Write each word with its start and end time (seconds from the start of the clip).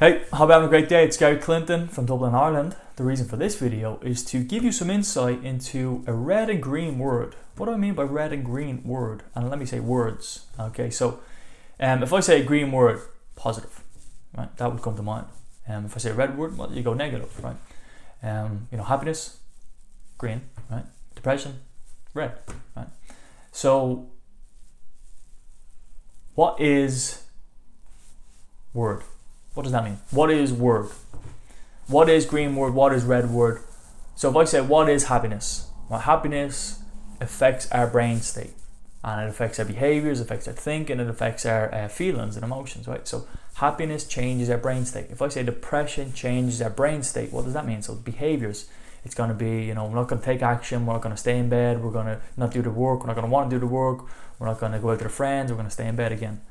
Hey, 0.00 0.22
hope 0.32 0.48
you're 0.48 0.52
having 0.52 0.64
a 0.64 0.70
great 0.70 0.88
day. 0.88 1.04
It's 1.04 1.18
Gary 1.18 1.36
Clinton 1.36 1.86
from 1.86 2.06
Dublin, 2.06 2.34
Ireland. 2.34 2.74
The 2.96 3.04
reason 3.04 3.28
for 3.28 3.36
this 3.36 3.58
video 3.58 4.00
is 4.02 4.24
to 4.30 4.42
give 4.42 4.64
you 4.64 4.72
some 4.72 4.88
insight 4.88 5.44
into 5.44 6.02
a 6.06 6.14
red 6.14 6.48
and 6.48 6.62
green 6.62 6.98
word. 6.98 7.36
What 7.58 7.66
do 7.66 7.72
I 7.72 7.76
mean 7.76 7.92
by 7.92 8.04
red 8.04 8.32
and 8.32 8.42
green 8.42 8.82
word? 8.82 9.24
And 9.34 9.50
let 9.50 9.58
me 9.58 9.66
say 9.66 9.78
words. 9.78 10.46
Okay, 10.58 10.88
so 10.88 11.20
um, 11.78 12.02
if 12.02 12.14
I 12.14 12.20
say 12.20 12.40
a 12.40 12.42
green 12.42 12.72
word, 12.72 13.02
positive, 13.36 13.84
right? 14.34 14.56
That 14.56 14.72
would 14.72 14.80
come 14.80 14.96
to 14.96 15.02
mind. 15.02 15.26
Um, 15.68 15.84
if 15.84 15.94
I 15.94 15.98
say 15.98 16.12
a 16.12 16.14
red 16.14 16.38
word, 16.38 16.56
well, 16.56 16.72
you 16.72 16.82
go 16.82 16.94
negative, 16.94 17.38
right? 17.44 17.56
Um, 18.22 18.68
you 18.72 18.78
know, 18.78 18.84
happiness, 18.84 19.36
green, 20.16 20.40
right? 20.70 20.86
Depression, 21.14 21.60
red, 22.14 22.38
right? 22.74 22.88
So, 23.52 24.08
what 26.34 26.58
is 26.58 27.22
word? 28.72 29.02
What 29.54 29.64
does 29.64 29.72
that 29.72 29.84
mean? 29.84 29.98
What 30.10 30.30
is 30.30 30.52
word? 30.52 30.90
What 31.88 32.08
is 32.08 32.24
green 32.24 32.54
word? 32.54 32.74
What 32.74 32.92
is 32.92 33.04
red 33.04 33.30
word? 33.30 33.62
So 34.14 34.30
if 34.30 34.36
I 34.36 34.44
say 34.44 34.60
what 34.60 34.88
is 34.88 35.04
happiness? 35.04 35.68
Well, 35.88 36.00
happiness 36.00 36.82
affects 37.20 37.70
our 37.72 37.86
brain 37.86 38.20
state 38.20 38.52
and 39.02 39.20
it 39.22 39.30
affects 39.30 39.58
our 39.58 39.64
behaviors, 39.64 40.20
affects 40.20 40.46
our 40.46 40.54
thinking, 40.54 41.00
it 41.00 41.08
affects 41.08 41.46
our 41.46 41.74
uh, 41.74 41.88
feelings 41.88 42.36
and 42.36 42.44
emotions, 42.44 42.86
right? 42.86 43.08
So 43.08 43.26
happiness 43.54 44.06
changes 44.06 44.50
our 44.50 44.58
brain 44.58 44.84
state. 44.84 45.06
If 45.10 45.22
I 45.22 45.28
say 45.28 45.42
depression 45.42 46.12
changes 46.12 46.60
our 46.60 46.70
brain 46.70 47.02
state, 47.02 47.32
what 47.32 47.44
does 47.44 47.54
that 47.54 47.66
mean? 47.66 47.82
So 47.82 47.94
behaviors, 47.94 48.68
it's 49.04 49.14
going 49.14 49.30
to 49.30 49.34
be, 49.34 49.64
you 49.64 49.74
know, 49.74 49.86
we're 49.86 49.94
not 49.94 50.08
going 50.08 50.20
to 50.20 50.24
take 50.24 50.42
action, 50.42 50.84
we're 50.84 50.92
not 50.92 51.02
going 51.02 51.14
to 51.14 51.20
stay 51.20 51.38
in 51.38 51.48
bed, 51.48 51.82
we're 51.82 51.90
going 51.90 52.06
to 52.06 52.20
not 52.36 52.50
do 52.50 52.60
the 52.60 52.70
work, 52.70 53.00
we're 53.00 53.06
not 53.06 53.16
going 53.16 53.26
to 53.26 53.32
want 53.32 53.50
to 53.50 53.56
do 53.56 53.60
the 53.60 53.66
work, 53.66 54.04
we're 54.38 54.46
not 54.46 54.60
going 54.60 54.72
to 54.72 54.78
go 54.78 54.90
out 54.90 54.98
to 54.98 55.04
the 55.04 55.10
friends, 55.10 55.50
we're 55.50 55.56
going 55.56 55.68
to 55.68 55.72
stay 55.72 55.88
in 55.88 55.96
bed 55.96 56.12
again. 56.12 56.42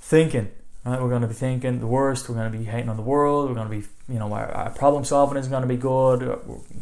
Thinking, 0.00 0.50
Right? 0.84 1.00
We're 1.00 1.08
going 1.08 1.22
to 1.22 1.28
be 1.28 1.34
thinking 1.34 1.78
the 1.78 1.86
worst. 1.86 2.28
We're 2.28 2.34
going 2.34 2.50
to 2.50 2.58
be 2.58 2.64
hating 2.64 2.88
on 2.88 2.96
the 2.96 3.02
world. 3.02 3.48
We're 3.48 3.54
going 3.54 3.68
to 3.68 3.76
be, 3.76 3.86
you 4.12 4.18
know, 4.18 4.32
our, 4.32 4.50
our 4.50 4.70
problem 4.70 5.04
solving 5.04 5.38
isn't 5.38 5.50
going 5.50 5.62
to 5.62 5.68
be 5.68 5.76
good. 5.76 6.22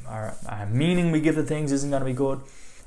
Our, 0.07 0.35
our, 0.47 0.67
meaning 0.67 1.11
we 1.11 1.21
give 1.21 1.35
to 1.35 1.43
things 1.43 1.71
isn't 1.73 1.91
going 1.91 2.01
to 2.01 2.07
be 2.07 2.15
good. 2.15 2.41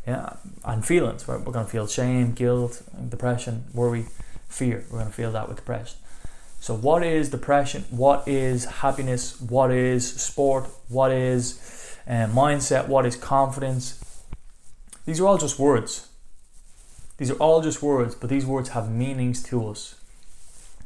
Yeah, 0.07 0.33
and 0.65 0.85
feelings. 0.85 1.27
Right? 1.27 1.39
We're 1.39 1.53
going 1.53 1.65
to 1.65 1.71
feel 1.71 1.87
shame, 1.87 2.33
guilt, 2.33 2.81
depression, 3.09 3.65
worry, 3.73 4.05
fear. 4.49 4.83
We're 4.89 4.99
going 4.99 5.11
to 5.11 5.15
feel 5.15 5.31
that 5.31 5.47
with 5.47 5.57
depression. 5.57 5.97
So, 6.59 6.73
what 6.75 7.03
is 7.03 7.29
depression? 7.29 7.83
What 7.89 8.27
is 8.27 8.65
happiness? 8.65 9.39
What 9.41 9.69
is 9.69 10.09
sport? 10.21 10.67
What 10.87 11.11
is 11.11 11.97
uh, 12.07 12.27
mindset? 12.27 12.87
What 12.87 13.05
is 13.05 13.15
confidence? 13.15 14.01
These 15.05 15.19
are 15.19 15.27
all 15.27 15.37
just 15.37 15.59
words. 15.59 16.07
These 17.17 17.31
are 17.31 17.35
all 17.35 17.61
just 17.61 17.81
words, 17.81 18.15
but 18.15 18.29
these 18.29 18.45
words 18.45 18.69
have 18.69 18.89
meanings 18.89 19.43
to 19.43 19.67
us. 19.67 19.95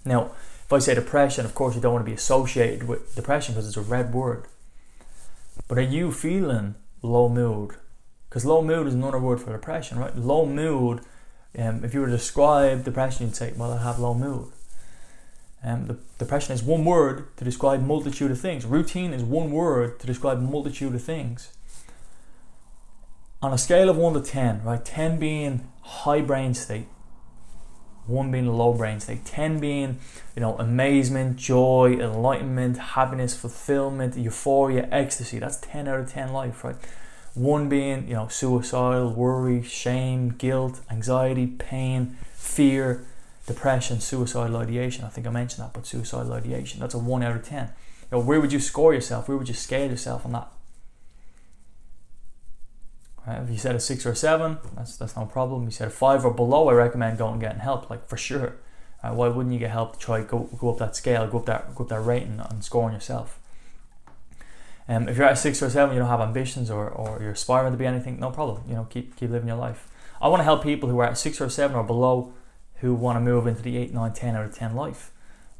Now, 0.07 0.31
if 0.65 0.73
I 0.73 0.79
say 0.79 0.95
depression, 0.95 1.45
of 1.45 1.55
course, 1.55 1.75
you 1.75 1.81
don't 1.81 1.93
want 1.93 2.05
to 2.05 2.09
be 2.09 2.15
associated 2.15 2.87
with 2.87 3.15
depression 3.15 3.53
because 3.53 3.67
it's 3.67 3.77
a 3.77 3.81
red 3.81 4.13
word. 4.13 4.45
But 5.67 5.77
are 5.77 5.81
you 5.81 6.11
feeling 6.11 6.75
low 7.01 7.29
mood? 7.29 7.75
Because 8.29 8.45
low 8.45 8.61
mood 8.61 8.87
is 8.87 8.93
another 8.93 9.19
word 9.19 9.39
for 9.39 9.51
depression, 9.51 9.97
right? 9.97 10.15
Low 10.15 10.45
mood, 10.45 11.01
um, 11.57 11.83
if 11.83 11.93
you 11.93 12.01
were 12.01 12.07
to 12.07 12.11
describe 12.11 12.83
depression, 12.83 13.27
you'd 13.27 13.35
say, 13.35 13.53
well, 13.55 13.71
I 13.71 13.81
have 13.81 13.99
low 13.99 14.13
mood. 14.13 14.51
Um, 15.63 15.87
the, 15.87 15.97
depression 16.19 16.53
is 16.53 16.61
one 16.61 16.85
word 16.85 17.35
to 17.37 17.45
describe 17.45 17.81
multitude 17.81 18.31
of 18.31 18.39
things. 18.39 18.65
Routine 18.65 19.13
is 19.13 19.23
one 19.23 19.51
word 19.51 19.99
to 19.99 20.07
describe 20.07 20.41
multitude 20.41 20.93
of 20.93 21.03
things. 21.03 21.51
On 23.41 23.53
a 23.53 23.57
scale 23.57 23.89
of 23.89 23.97
1 23.97 24.13
to 24.13 24.21
10, 24.21 24.63
right, 24.63 24.83
10 24.83 25.19
being 25.19 25.67
high 25.81 26.21
brain 26.21 26.53
state, 26.53 26.87
one 28.07 28.31
being 28.31 28.47
low 28.47 28.73
brain 28.73 28.99
state, 28.99 29.25
10 29.25 29.59
being, 29.59 29.99
you 30.35 30.41
know, 30.41 30.57
amazement, 30.57 31.37
joy, 31.37 31.97
enlightenment, 31.99 32.77
happiness, 32.77 33.35
fulfillment, 33.35 34.15
euphoria, 34.15 34.87
ecstasy. 34.91 35.39
That's 35.39 35.57
10 35.57 35.87
out 35.87 35.99
of 35.99 36.11
10 36.11 36.33
life, 36.33 36.63
right? 36.63 36.75
One 37.33 37.69
being, 37.69 38.07
you 38.07 38.15
know, 38.15 38.27
suicidal, 38.29 39.13
worry, 39.13 39.61
shame, 39.61 40.29
guilt, 40.29 40.81
anxiety, 40.89 41.47
pain, 41.47 42.17
fear, 42.33 43.05
depression, 43.45 43.99
suicidal 43.99 44.57
ideation. 44.57 45.05
I 45.05 45.09
think 45.09 45.27
I 45.27 45.29
mentioned 45.29 45.65
that, 45.65 45.73
but 45.73 45.85
suicidal 45.85 46.33
ideation. 46.33 46.79
That's 46.79 46.95
a 46.95 46.99
1 46.99 47.23
out 47.23 47.35
of 47.35 47.43
10. 47.43 47.65
You 47.65 48.17
know, 48.17 48.23
where 48.23 48.41
would 48.41 48.53
you 48.53 48.59
score 48.59 48.93
yourself? 48.93 49.27
Where 49.27 49.37
would 49.37 49.49
you 49.49 49.53
scale 49.53 49.91
yourself 49.91 50.25
on 50.25 50.31
that? 50.31 50.47
Right? 53.27 53.41
If 53.41 53.49
you 53.49 53.57
said 53.57 53.75
a 53.75 53.79
six 53.79 54.05
or 54.05 54.11
a 54.11 54.15
seven, 54.15 54.57
that's 54.75 54.95
that's 54.95 55.15
no 55.15 55.25
problem. 55.25 55.65
You 55.65 55.71
said 55.71 55.89
a 55.89 55.91
five 55.91 56.23
or 56.23 56.31
below, 56.31 56.69
I 56.69 56.73
recommend 56.73 57.17
going 57.17 57.33
and 57.33 57.41
getting 57.41 57.59
help, 57.59 57.89
like 57.89 58.07
for 58.07 58.17
sure. 58.17 58.55
Uh, 59.03 59.11
why 59.11 59.27
wouldn't 59.27 59.53
you 59.53 59.59
get 59.59 59.71
help 59.71 59.93
to 59.93 59.99
try 59.99 60.21
go 60.21 60.49
go 60.57 60.71
up 60.71 60.77
that 60.79 60.95
scale, 60.95 61.27
go 61.27 61.39
up 61.39 61.45
that 61.45 61.75
go 61.75 61.83
up 61.83 61.89
that 61.89 61.99
rating 61.99 62.41
and 62.49 62.63
scoring 62.63 62.93
yourself? 62.93 63.39
Um, 64.87 65.09
if 65.09 65.17
you're 65.17 65.25
at 65.25 65.33
a 65.33 65.35
six 65.35 65.61
or 65.61 65.65
a 65.65 65.69
seven, 65.69 65.93
you 65.93 65.99
don't 65.99 66.09
have 66.09 66.21
ambitions 66.21 66.71
or, 66.71 66.87
or 66.87 67.21
you're 67.21 67.31
aspiring 67.31 67.73
to 67.73 67.77
be 67.77 67.85
anything, 67.85 68.19
no 68.19 68.31
problem. 68.31 68.63
You 68.67 68.75
know, 68.75 68.87
keep 68.89 69.15
keep 69.17 69.29
living 69.29 69.49
your 69.49 69.57
life. 69.57 69.89
I 70.21 70.29
want 70.29 70.39
to 70.39 70.45
help 70.45 70.63
people 70.63 70.89
who 70.89 70.97
are 70.99 71.05
at 71.05 71.17
six 71.17 71.41
or 71.41 71.49
seven 71.49 71.75
or 71.75 71.83
below 71.83 72.33
who 72.75 72.93
want 72.95 73.17
to 73.17 73.19
move 73.19 73.47
into 73.47 73.61
the 73.61 73.75
eight, 73.77 73.93
nine, 73.93 74.13
ten 74.13 74.35
out 74.35 74.45
of 74.45 74.55
ten 74.55 74.75
life. 74.75 75.11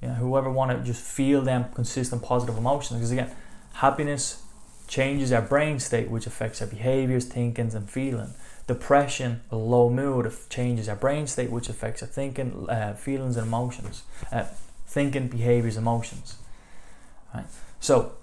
You 0.02 0.10
know, 0.10 0.14
whoever 0.16 0.50
want 0.50 0.72
to 0.72 0.84
just 0.84 1.02
feel 1.02 1.42
them 1.42 1.66
consistent 1.74 2.22
positive 2.24 2.58
emotions. 2.58 3.00
Because 3.00 3.12
again, 3.12 3.32
happiness, 3.74 4.44
changes 4.88 5.32
our 5.32 5.42
brain 5.42 5.80
state, 5.80 6.10
which 6.10 6.28
affects 6.28 6.62
our 6.62 6.68
behaviors, 6.68 7.26
thinkings, 7.26 7.76
and 7.76 7.90
feeling. 7.90 8.34
Depression, 8.68 9.42
a 9.52 9.56
low 9.56 9.90
mood, 9.90 10.32
changes 10.50 10.90
our 10.90 10.96
brain 10.96 11.28
state, 11.28 11.52
which 11.52 11.70
affects 11.70 12.02
our 12.02 12.08
thinking, 12.08 12.70
uh, 12.70 12.94
feelings, 12.94 13.38
and 13.38 13.48
emotions. 13.48 14.04
Uh, 14.32 14.46
thinking, 14.86 15.28
behaviors, 15.28 15.78
emotions. 15.78 16.36
Right. 17.34 17.46
So, 17.80 18.14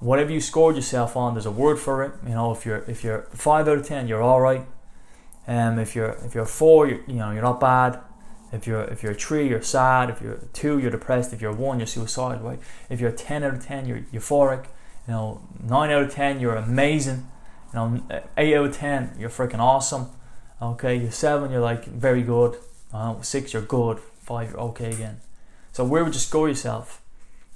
whatever 0.00 0.32
you 0.32 0.40
scored 0.40 0.76
yourself 0.76 1.16
on, 1.16 1.34
there's 1.34 1.46
a 1.46 1.50
word 1.50 1.78
for 1.78 2.02
it. 2.04 2.12
You 2.26 2.34
know, 2.34 2.52
if 2.52 2.66
you're 2.66 2.84
if 2.88 3.04
you're 3.04 3.22
five 3.32 3.68
out 3.68 3.78
of 3.78 3.86
ten, 3.86 4.08
you're 4.08 4.22
all 4.22 4.40
right. 4.40 4.66
Um, 5.46 5.78
if 5.78 5.94
you're 5.94 6.18
if 6.24 6.34
you're 6.34 6.46
four, 6.46 6.88
you're, 6.88 7.00
you 7.06 7.16
know 7.16 7.30
you're 7.30 7.42
not 7.42 7.60
bad. 7.60 8.00
If 8.52 8.66
you're 8.66 8.84
if 8.84 9.02
you're 9.02 9.12
a 9.12 9.14
three, 9.14 9.48
you're 9.48 9.62
sad. 9.62 10.10
If 10.10 10.20
you're 10.20 10.40
two, 10.52 10.78
you're 10.78 10.90
depressed. 10.90 11.32
If 11.32 11.40
you're 11.40 11.52
one, 11.52 11.78
you're 11.78 11.86
suicidal. 11.86 12.46
Right. 12.46 12.60
If 12.90 13.00
you're 13.00 13.12
ten 13.12 13.42
out 13.44 13.54
of 13.54 13.64
ten, 13.64 13.86
you're 13.86 14.00
euphoric. 14.12 14.66
You 15.08 15.14
know, 15.14 15.40
nine 15.58 15.90
out 15.90 16.02
of 16.02 16.12
ten, 16.12 16.38
you're 16.38 16.54
amazing. 16.54 17.26
You 17.72 17.74
know, 17.74 18.02
eight 18.36 18.54
out 18.54 18.66
of 18.66 18.76
ten, 18.76 19.16
you're 19.18 19.30
freaking 19.30 19.58
awesome. 19.58 20.10
Okay, 20.60 20.96
you're 20.96 21.10
seven, 21.10 21.50
you're 21.50 21.62
like 21.62 21.86
very 21.86 22.22
good. 22.22 22.58
Uh, 22.92 23.20
six, 23.22 23.54
you're 23.54 23.62
good. 23.62 24.00
Five, 24.20 24.50
you're 24.50 24.60
okay 24.60 24.90
again. 24.90 25.20
So 25.72 25.82
where 25.82 26.04
would 26.04 26.12
you 26.12 26.20
score 26.20 26.46
yourself? 26.46 27.00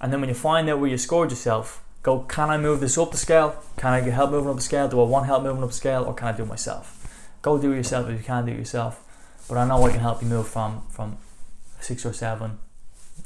And 0.00 0.10
then 0.10 0.20
when 0.20 0.30
you 0.30 0.34
find 0.34 0.68
out 0.70 0.80
where 0.80 0.88
you 0.88 0.96
scored 0.96 1.28
yourself, 1.28 1.84
go, 2.02 2.20
can 2.20 2.48
I 2.48 2.56
move 2.56 2.80
this 2.80 2.96
up 2.96 3.10
the 3.10 3.18
scale? 3.18 3.62
Can 3.76 3.92
I 3.92 4.00
get 4.00 4.14
help 4.14 4.30
moving 4.30 4.48
up 4.48 4.56
the 4.56 4.62
scale? 4.62 4.88
Do 4.88 5.00
I 5.02 5.04
want 5.04 5.26
help 5.26 5.42
moving 5.42 5.62
up 5.62 5.68
the 5.68 5.76
scale, 5.76 6.04
or 6.04 6.14
can 6.14 6.28
I 6.28 6.32
do 6.32 6.44
it 6.44 6.48
myself? 6.48 6.98
Go 7.42 7.58
do 7.58 7.72
it 7.72 7.76
yourself 7.76 8.08
if 8.08 8.18
you 8.18 8.24
can 8.24 8.46
do 8.46 8.52
it 8.52 8.58
yourself. 8.58 9.04
But 9.46 9.58
I 9.58 9.68
know 9.68 9.84
I 9.84 9.90
can 9.90 10.00
help 10.00 10.22
you 10.22 10.28
move 10.28 10.48
from 10.48 10.86
from 10.88 11.18
six 11.80 12.06
or 12.06 12.14
seven 12.14 12.60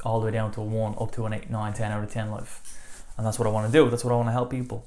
all 0.05 0.19
the 0.19 0.27
way 0.27 0.33
down 0.33 0.51
to 0.53 0.63
a 0.63 0.65
one, 0.65 0.97
up 0.99 1.13
to 1.13 1.27
an 1.27 1.33
eight, 1.33 1.49
nine, 1.49 1.73
ten 1.75 1.93
out 1.93 2.03
of 2.03 2.11
ten 2.11 2.33
life 2.33 2.61
and 3.17 3.27
that's 3.27 3.39
what 3.39 3.47
I 3.47 3.51
want 3.51 3.67
to 3.67 3.73
do. 3.73 3.89
That's 3.91 4.05
what 4.05 4.13
I 4.13 4.17
want 4.17 4.29
to 4.29 4.33
help 4.33 4.51
people. 4.51 4.87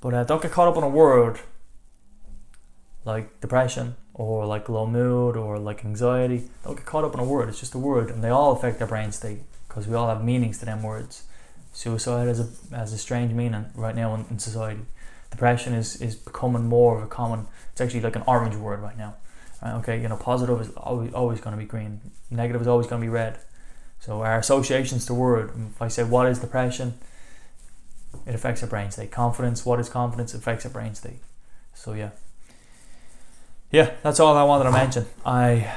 But 0.00 0.14
uh, 0.14 0.24
don't 0.24 0.42
get 0.42 0.52
caught 0.52 0.68
up 0.68 0.76
on 0.76 0.82
a 0.82 0.88
word 0.88 1.40
like 3.04 3.40
depression 3.40 3.96
or 4.14 4.46
like 4.46 4.68
low 4.68 4.86
mood 4.86 5.36
or 5.36 5.58
like 5.58 5.84
anxiety. 5.84 6.48
Don't 6.64 6.76
get 6.76 6.86
caught 6.86 7.04
up 7.04 7.14
on 7.14 7.20
a 7.20 7.24
word. 7.24 7.48
It's 7.48 7.60
just 7.60 7.74
a 7.74 7.78
word, 7.78 8.10
and 8.10 8.22
they 8.22 8.28
all 8.28 8.52
affect 8.52 8.80
our 8.80 8.86
brain 8.86 9.12
state 9.12 9.40
because 9.68 9.86
we 9.86 9.94
all 9.94 10.08
have 10.08 10.24
meanings 10.24 10.58
to 10.58 10.64
them 10.64 10.82
words. 10.82 11.24
Suicide 11.72 12.28
has 12.28 12.40
a 12.40 12.76
has 12.76 12.92
a 12.92 12.98
strange 12.98 13.32
meaning 13.32 13.66
right 13.74 13.96
now 13.96 14.14
in, 14.14 14.24
in 14.30 14.38
society. 14.38 14.82
Depression 15.30 15.74
is 15.74 16.00
is 16.00 16.14
becoming 16.14 16.66
more 16.66 16.96
of 16.96 17.02
a 17.02 17.06
common. 17.06 17.46
It's 17.72 17.80
actually 17.80 18.00
like 18.00 18.16
an 18.16 18.22
orange 18.26 18.54
word 18.54 18.80
right 18.80 18.96
now. 18.96 19.16
Right, 19.60 19.74
okay, 19.74 20.00
you 20.00 20.08
know, 20.08 20.16
positive 20.16 20.60
is 20.60 20.70
always 20.76 21.12
always 21.12 21.40
going 21.40 21.56
to 21.56 21.60
be 21.60 21.68
green. 21.68 22.00
Negative 22.30 22.60
is 22.60 22.68
always 22.68 22.86
going 22.86 23.00
to 23.00 23.04
be 23.04 23.10
red. 23.10 23.38
So 23.98 24.22
our 24.22 24.38
associations 24.38 25.06
to 25.06 25.14
word. 25.14 25.50
If 25.74 25.82
I 25.82 25.88
say 25.88 26.04
what 26.04 26.26
is 26.28 26.38
depression, 26.38 26.94
it 28.26 28.34
affects 28.34 28.62
our 28.62 28.68
brain 28.68 28.90
state. 28.90 29.10
Confidence, 29.10 29.64
what 29.64 29.80
is 29.80 29.88
confidence? 29.88 30.34
Affects 30.34 30.64
our 30.64 30.70
brain 30.70 30.94
state. 30.94 31.20
So 31.74 31.92
yeah. 31.92 32.10
Yeah, 33.70 33.92
that's 34.02 34.20
all 34.20 34.36
I 34.36 34.44
wanted 34.44 34.64
to 34.64 34.72
mention. 34.72 35.06
I 35.26 35.74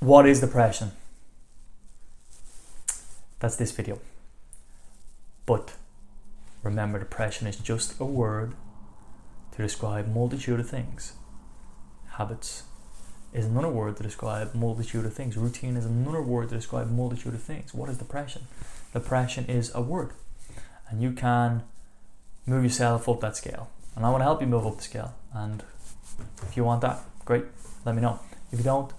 what 0.00 0.26
is 0.26 0.40
depression? 0.40 0.92
That's 3.38 3.56
this 3.56 3.70
video. 3.70 4.00
But 5.44 5.74
remember 6.62 6.98
depression 6.98 7.46
is 7.46 7.56
just 7.56 8.00
a 8.00 8.04
word 8.04 8.54
to 9.52 9.62
describe 9.62 10.08
multitude 10.08 10.60
of 10.60 10.70
things. 10.70 11.14
Habits 12.12 12.62
is 13.32 13.46
another 13.46 13.68
word 13.68 13.96
to 13.98 14.02
describe 14.02 14.54
multitude 14.54 15.04
of 15.04 15.12
things. 15.12 15.36
Routine 15.36 15.76
is 15.76 15.84
another 15.84 16.22
word 16.22 16.48
to 16.48 16.54
describe 16.54 16.90
multitude 16.90 17.34
of 17.34 17.42
things. 17.42 17.74
What 17.74 17.88
is 17.88 17.98
depression? 17.98 18.46
Depression 18.92 19.44
is 19.46 19.70
a 19.74 19.80
word 19.82 20.12
and 20.90 21.02
you 21.02 21.12
can 21.12 21.62
move 22.46 22.64
yourself 22.64 23.08
up 23.08 23.20
that 23.20 23.36
scale. 23.36 23.70
And 23.96 24.04
I 24.04 24.10
want 24.10 24.20
to 24.20 24.24
help 24.24 24.40
you 24.40 24.46
move 24.46 24.66
up 24.66 24.76
the 24.76 24.82
scale. 24.82 25.14
And 25.32 25.62
if 26.42 26.56
you 26.56 26.64
want 26.64 26.80
that, 26.82 27.00
great, 27.24 27.44
let 27.84 27.94
me 27.94 28.02
know. 28.02 28.20
If 28.52 28.58
you 28.58 28.64
don't, 28.64 28.92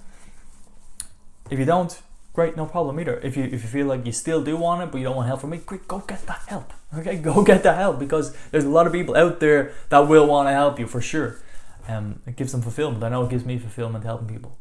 if 1.49 1.59
you 1.59 1.65
don't, 1.65 2.01
great, 2.33 2.55
no 2.55 2.65
problem 2.65 2.99
either. 2.99 3.19
If 3.19 3.35
you 3.35 3.43
if 3.43 3.51
you 3.63 3.69
feel 3.69 3.87
like 3.87 4.05
you 4.05 4.11
still 4.11 4.43
do 4.43 4.55
want 4.55 4.81
it, 4.83 4.91
but 4.91 4.99
you 4.99 5.03
don't 5.03 5.15
want 5.15 5.27
help 5.27 5.41
from 5.41 5.49
me, 5.49 5.57
great, 5.57 5.87
go 5.87 5.99
get 5.99 6.25
that 6.27 6.41
help. 6.47 6.71
Okay, 6.97 7.17
go 7.29 7.43
get 7.43 7.63
that 7.63 7.77
help 7.77 7.99
because 7.99 8.35
there's 8.51 8.63
a 8.63 8.69
lot 8.69 8.87
of 8.87 8.93
people 8.93 9.15
out 9.15 9.39
there 9.39 9.73
that 9.89 9.99
will 9.99 10.27
want 10.27 10.47
to 10.47 10.53
help 10.53 10.79
you 10.79 10.87
for 10.87 11.01
sure. 11.01 11.39
Um, 11.87 12.21
it 12.25 12.35
gives 12.35 12.51
them 12.51 12.61
fulfillment. 12.61 13.03
I 13.03 13.09
know 13.09 13.23
it 13.23 13.29
gives 13.29 13.43
me 13.43 13.57
fulfillment 13.57 14.05
helping 14.05 14.27
people. 14.27 14.57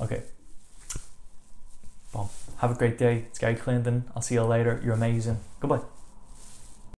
Okay. 0.00 0.22
Well, 2.12 2.30
have 2.58 2.70
a 2.70 2.74
great 2.74 2.98
day. 2.98 3.24
It's 3.28 3.38
Gary 3.38 3.54
Clinton. 3.54 4.04
I'll 4.14 4.22
see 4.22 4.34
you 4.34 4.42
later. 4.42 4.80
You're 4.84 4.94
amazing. 4.94 5.38
Goodbye. 5.60 5.95